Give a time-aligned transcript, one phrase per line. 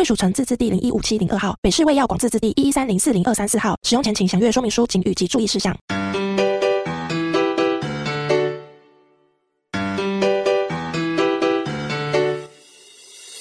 [0.00, 3.76] 贵属城自治地零一五七零二号，北市卫药广自治地一一三零四零二三四号。
[3.82, 5.76] 使用前请详阅说明书、警语及注意事项。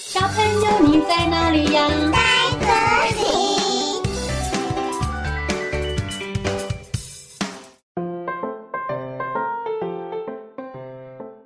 [0.05, 1.87] 小朋友，你在哪里呀？
[2.11, 2.17] 在
[2.59, 2.67] 这
[3.15, 3.21] 里。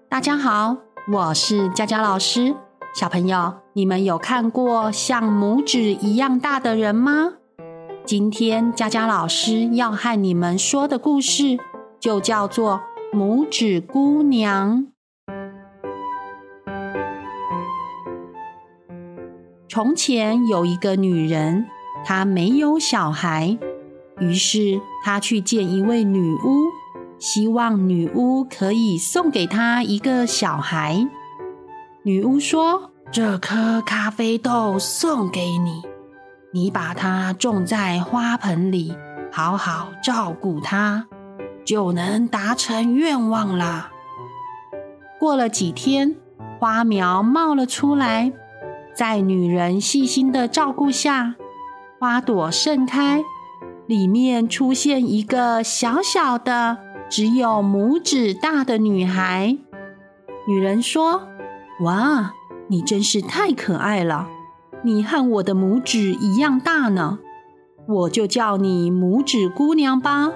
[0.10, 0.76] 大家好，
[1.08, 2.56] 我是佳佳老师。
[2.94, 7.34] 小朋友，你们有看过像拇指一样大的人吗？
[8.06, 11.58] 今天佳佳老师要和你们说的故事，
[12.00, 12.82] 就叫做
[13.18, 14.86] 《拇指姑娘》。
[19.68, 21.66] 从前有一个女人，
[22.06, 23.58] 她没有小孩，
[24.20, 26.68] 于是她去见一位女巫，
[27.18, 31.08] 希望女巫可以送给她一个小孩。
[32.06, 35.82] 女巫说：“这颗咖啡豆送给你，
[36.52, 38.94] 你把它种在花盆里，
[39.32, 41.08] 好好照顾它，
[41.64, 43.90] 就能达成愿望啦。”
[45.18, 46.18] 过了几天，
[46.60, 48.34] 花苗冒了出来，
[48.94, 51.36] 在女人细心的照顾下，
[52.02, 53.24] 花朵盛开，
[53.88, 59.58] 里面出现一个小小的、只有拇指大的女孩。
[60.46, 61.30] 女人说。
[61.84, 62.34] 哇，
[62.70, 64.30] 你真是太可爱了！
[64.84, 67.20] 你和我的拇指一样大呢，
[67.88, 70.32] 我就叫你拇指姑娘吧。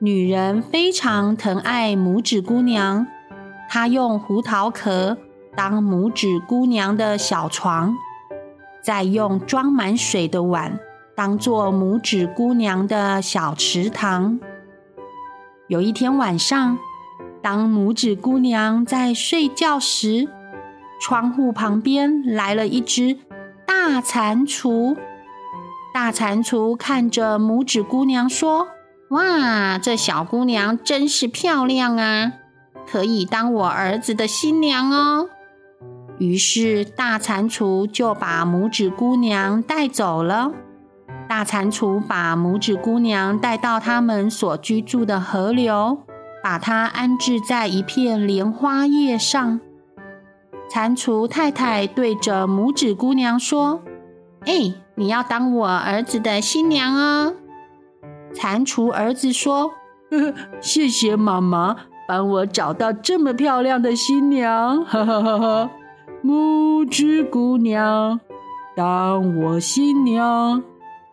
[0.00, 3.06] 女人非常疼爱拇指姑娘，
[3.68, 5.16] 她用胡桃壳
[5.54, 7.96] 当拇指姑娘的小床，
[8.82, 10.80] 再用装满水的碗
[11.14, 14.40] 当做拇指姑娘的小池塘。
[15.68, 16.76] 有一天晚上，
[17.46, 20.26] 当拇指姑娘在睡觉时，
[21.00, 23.18] 窗户旁边来了一只
[23.64, 24.96] 大蟾蜍。
[25.94, 28.66] 大蟾蜍看着拇指姑娘说
[29.10, 32.32] ：“哇，这小姑娘真是漂亮啊，
[32.84, 35.28] 可以当我儿子的新娘哦。”
[36.18, 40.50] 于是大蟾蜍就把拇指姑娘带走了。
[41.28, 46.02] 大蟾蜍把拇指姑娘带到他们所居住的河流。
[46.48, 49.58] 把它安置在一片莲花叶上。
[50.70, 53.82] 蟾蜍太太对着拇指姑娘说
[54.46, 57.34] ：“哎，你要当我儿子的新娘哦。”
[58.32, 59.72] 蟾蜍儿子说
[60.08, 61.74] ：“呵 呵，谢谢妈妈
[62.06, 64.84] 帮我找到这么漂亮的新娘。
[64.86, 65.70] ”哈哈哈哈！
[66.22, 68.20] 拇指姑娘，
[68.76, 70.62] 当我新娘，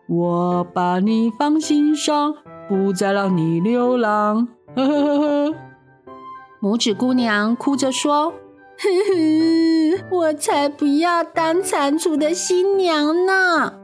[0.06, 2.36] 我把你放心上，
[2.68, 4.46] 不再让你流浪。
[4.76, 5.54] 呵呵呵呵，
[6.60, 8.32] 拇指姑娘哭着说
[8.78, 13.74] ：“呵呵，我才不要当蟾蜍的新娘呢！”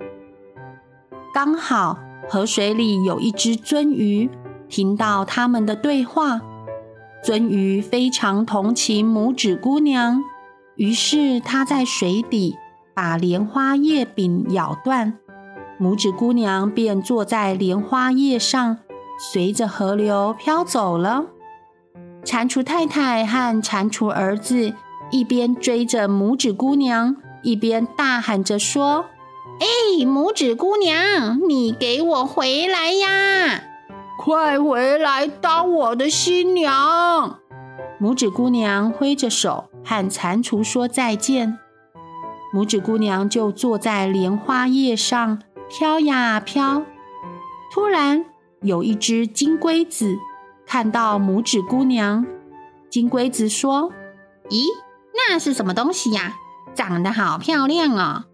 [1.33, 4.29] 刚好河水里有一只鳟鱼，
[4.69, 6.41] 听到他们的对话。
[7.23, 10.25] 鳟鱼非常同情拇指姑娘，
[10.77, 12.57] 于是它在水底
[12.95, 15.19] 把莲花叶柄咬断，
[15.79, 18.79] 拇指姑娘便坐在莲花叶上。
[19.23, 21.27] 随着河流飘走了，
[22.25, 24.73] 蟾蜍太太和蟾蜍儿子
[25.11, 29.05] 一边追着拇指姑娘，一边大喊着说
[29.61, 33.63] ：“哎，拇指姑娘，你给我回来呀！
[34.19, 37.39] 快回来当我的新娘！”
[38.01, 41.59] 拇指姑娘挥着手和蟾蜍说再见，
[42.55, 46.83] 拇指姑娘就坐在莲花叶上飘呀飘，
[47.71, 48.25] 突然。
[48.63, 50.19] 有一只金龟子
[50.67, 52.27] 看到拇指姑娘，
[52.91, 53.91] 金龟子说
[54.51, 54.67] ：“咦，
[55.15, 56.35] 那是什么东西呀？
[56.75, 58.25] 长得好漂亮哦！”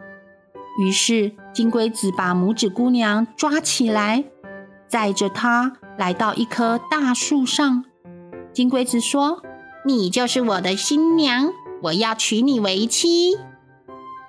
[0.82, 4.24] 于是金龟子把拇指姑娘抓起来，
[4.88, 7.84] 载着她来到一棵大树上。
[8.52, 9.42] 金龟子说
[9.86, 11.52] ：“你就是我的新娘，
[11.84, 13.36] 我要娶你为妻。”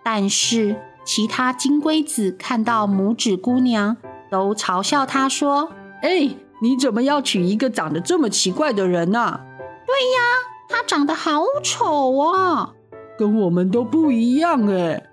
[0.06, 3.98] 但是其他金龟子看到拇指姑娘，
[4.30, 5.72] 都嘲笑她说。
[6.02, 6.30] 哎，
[6.62, 9.40] 你怎么要娶一个长得这么奇怪的人呢？
[9.86, 10.20] 对呀，
[10.70, 12.74] 他长得好丑啊。
[13.18, 15.04] 跟我们都不一样哎。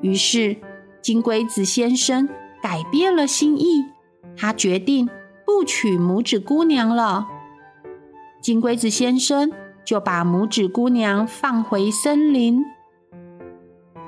[0.00, 0.56] 于是
[1.00, 2.28] 金龟子先生
[2.60, 3.84] 改变了心意，
[4.36, 5.08] 他决定
[5.46, 7.26] 不娶拇指姑娘了。
[8.40, 9.52] 金龟子先生
[9.84, 12.64] 就把拇指姑娘放回森林。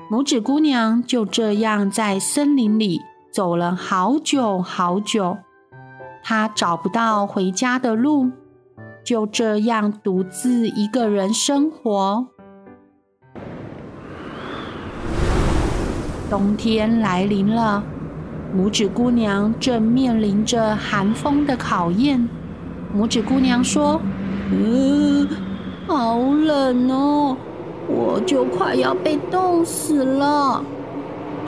[0.09, 2.99] 拇指姑娘就这样在森林里
[3.31, 5.37] 走了好久好久，
[6.23, 8.31] 他找不到回家的路，
[9.03, 12.27] 就这样独自一个人生活。
[16.29, 17.83] 冬天来临了，
[18.55, 22.29] 拇指姑娘正面临着寒风的考验。
[22.95, 23.99] 拇指姑娘说
[24.51, 25.27] ：“嗯，
[25.87, 27.37] 好冷哦。”
[27.89, 30.63] 我就快要被冻死了！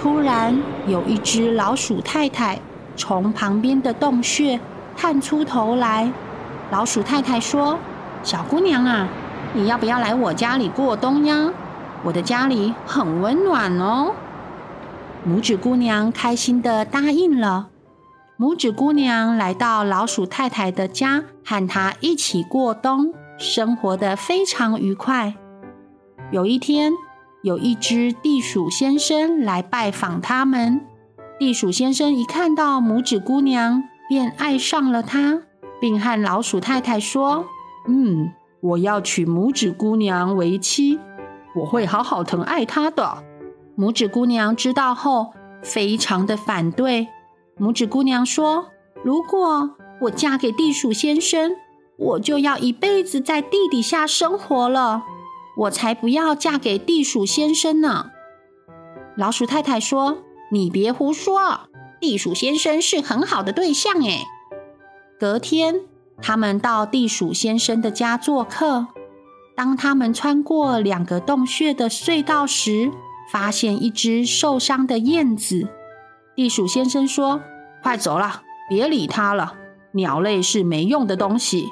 [0.01, 2.59] 突然，有一只老鼠太太
[2.95, 4.59] 从旁边的洞穴
[4.95, 6.11] 探出头来。
[6.71, 7.77] 老鼠太太说
[8.23, 9.07] ：“小姑娘啊，
[9.53, 11.51] 你要不要来我家里过冬呀？
[12.03, 14.13] 我的家里很温暖哦。”
[15.27, 17.67] 拇指姑娘开心的答应了。
[18.37, 25.35] 拇指姑娘来到老鼠太太的家，和她一起过冬，生活的非常愉快。
[26.31, 26.91] 有一天，
[27.43, 30.81] 有一只地鼠先生来拜访他们。
[31.43, 35.41] 地鼠先生一看到拇指姑娘，便爱上了她，
[35.81, 37.43] 并和老鼠太太说
[37.85, 38.31] ：“嗯，
[38.61, 41.01] 我要娶拇指姑娘为妻，
[41.57, 43.25] 我会好好疼爱她的。”
[43.77, 47.09] 拇指姑娘知道后，非常的反对。
[47.59, 48.69] 拇指姑娘说
[49.03, 49.71] ：“如果
[50.03, 51.51] 我嫁给地鼠先生，
[51.97, 55.03] 我就要一辈子在地底下生活了。”
[55.59, 58.11] 我才不要嫁给地鼠先生呢！
[59.17, 60.19] 老鼠太太说
[60.53, 61.61] ：“你别胡说，
[61.99, 64.23] 地鼠先生是很好的对象。”哎，
[65.19, 65.81] 隔天，
[66.21, 68.85] 他们到地鼠先生的家做客。
[69.55, 72.91] 当他们穿过两个洞穴的隧道时，
[73.31, 75.67] 发现一只受伤的燕子。
[76.35, 77.41] 地鼠先生说
[77.81, 79.55] ：“快走了，别理它了，
[79.93, 81.71] 鸟类是没用的东西。”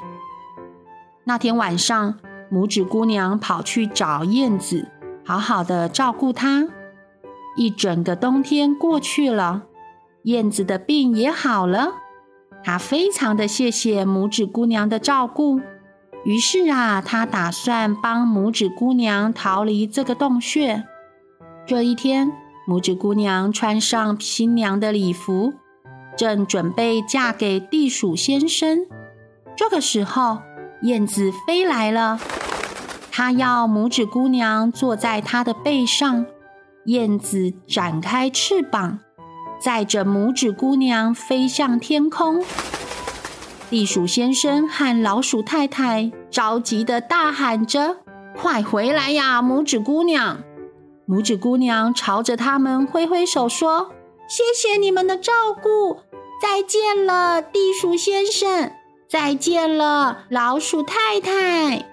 [1.26, 2.18] 那天晚上，
[2.52, 4.88] 拇指姑娘跑去找燕子，
[5.24, 6.68] 好好的照顾它。
[7.56, 9.64] 一整个冬天过去了，
[10.24, 11.94] 燕子的病也好了。
[12.64, 15.60] 她非常的谢谢拇指姑娘的照顾。
[16.24, 20.84] 于是啊，她打算帮拇指姑娘逃离这个洞穴。
[21.66, 22.32] 这一天，
[22.68, 25.54] 拇指姑娘穿上新娘的礼服，
[26.16, 28.86] 正准备嫁给地鼠先生。
[29.56, 30.40] 这个时候，
[30.84, 32.20] 燕子飞来了。
[33.12, 36.26] 他要拇指姑娘坐在他的背上，
[36.86, 39.00] 燕子展开翅膀，
[39.60, 42.44] 载着拇指姑娘飞向天空。
[43.70, 47.98] 地鼠先生和老鼠太太着急地大喊着
[48.36, 50.44] ：“快回来呀，拇指姑娘！”
[51.08, 53.92] 拇指姑娘朝着他们挥挥手说
[54.28, 55.32] ：“谢谢你们的照
[55.62, 56.00] 顾，
[56.42, 58.72] 再见了，地鼠先生，
[59.08, 61.86] 再见了，老鼠太太。”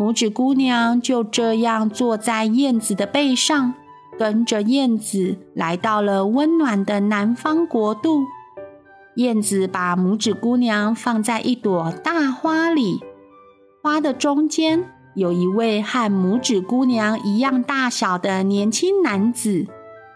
[0.00, 3.74] 拇指姑娘就这样坐在燕子的背上，
[4.18, 8.22] 跟着燕子来到了温暖的南方国度。
[9.16, 13.00] 燕子把拇指姑娘放在一朵大花里，
[13.82, 19.66] 花的中间有一位和拇指姑娘一样大小的年轻男子。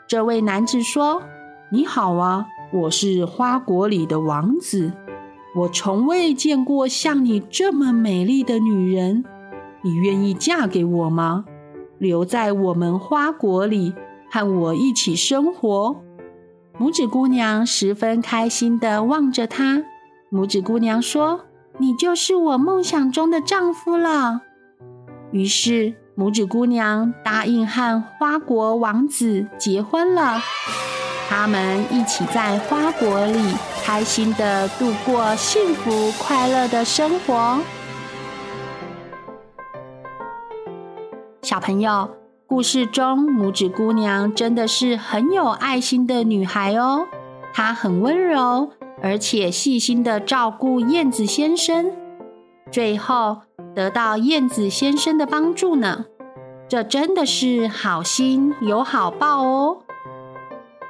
[0.08, 1.22] 这位男子说
[1.70, 4.94] ：“你好啊，我是花国里的王子，
[5.54, 9.26] 我从未见过像你这么美丽的女人。”
[9.84, 11.44] 你愿意嫁给我吗？
[11.98, 13.94] 留在我们花国里，
[14.30, 15.96] 和我一起生活。
[16.80, 19.84] 拇指姑娘十分开心地望着他。
[20.32, 21.42] 拇指姑娘说
[21.78, 24.40] ：“你就是我梦想中的丈夫了。”
[25.30, 30.40] 于是，拇指姑娘答应和花国王子结婚了。
[31.28, 37.60] 他们一起在花国里开心地度过幸福快乐的生活。
[41.54, 42.10] 小朋友，
[42.48, 47.06] 故事中拇指姑娘真的是很有爱心的女孩哦。
[47.52, 48.70] 她很温柔，
[49.00, 51.92] 而且细心地照顾燕子先生，
[52.72, 53.42] 最后
[53.72, 56.06] 得到燕子先生的帮助呢。
[56.66, 59.78] 这真的是好心有好报哦。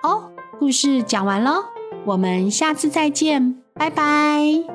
[0.03, 1.57] 哦，故事讲完了，
[2.07, 4.74] 我们下次再见，拜拜。